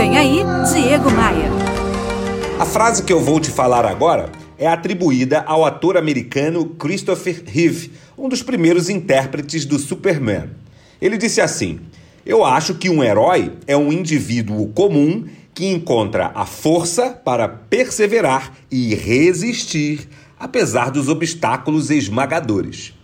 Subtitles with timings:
[0.00, 0.38] Vem aí,
[0.72, 1.50] Diego Maia.
[2.58, 7.92] A frase que eu vou te falar agora é atribuída ao ator americano Christopher Reeve,
[8.16, 10.52] um dos primeiros intérpretes do Superman.
[11.02, 11.80] Ele disse assim:
[12.24, 18.54] Eu acho que um herói é um indivíduo comum que encontra a força para perseverar
[18.70, 20.08] e resistir,
[20.38, 22.94] apesar dos obstáculos esmagadores.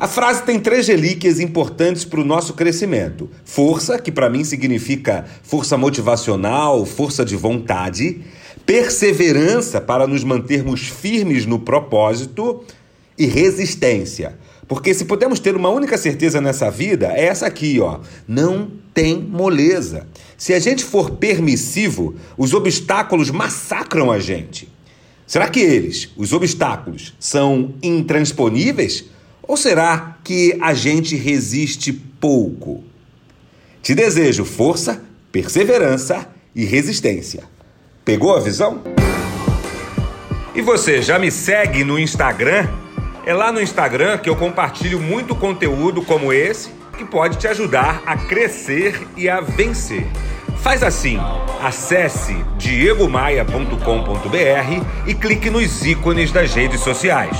[0.00, 5.26] A frase tem três relíquias importantes para o nosso crescimento: força, que para mim significa
[5.42, 8.22] força motivacional, força de vontade,
[8.64, 12.64] perseverança para nos mantermos firmes no propósito
[13.18, 14.38] e resistência.
[14.66, 18.00] Porque se podemos ter uma única certeza nessa vida, é essa aqui, ó.
[18.26, 20.06] Não tem moleza.
[20.38, 24.66] Se a gente for permissivo, os obstáculos massacram a gente.
[25.26, 29.04] Será que eles, os obstáculos, são intransponíveis?
[29.42, 32.84] Ou será que a gente resiste pouco?
[33.82, 37.44] Te desejo força, perseverança e resistência.
[38.04, 38.82] Pegou a visão?
[40.54, 42.68] E você já me segue no Instagram?
[43.24, 48.02] É lá no Instagram que eu compartilho muito conteúdo como esse que pode te ajudar
[48.04, 50.06] a crescer e a vencer.
[50.58, 51.18] Faz assim,
[51.62, 57.36] acesse diegomaia.com.br e clique nos ícones das redes sociais.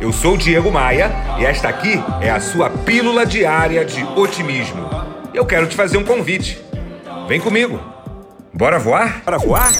[0.00, 4.88] Eu sou Diego Maia e esta aqui é a sua pílula diária de otimismo.
[5.34, 6.58] Eu quero te fazer um convite.
[7.28, 7.78] Vem comigo.
[8.50, 9.22] Bora voar?
[9.22, 9.70] Bora voar?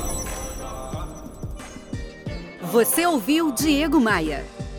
[2.70, 4.44] Você ouviu Diego Maia.